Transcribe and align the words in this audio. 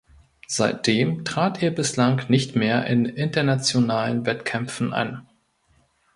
Seitdem 0.47 1.23
trat 1.25 1.61
er 1.61 1.69
bislang 1.69 2.21
nicht 2.27 2.55
mehr 2.55 2.87
in 2.87 3.05
internationalen 3.05 4.25
Wettkämpfen 4.25 4.93
an. 4.93 5.29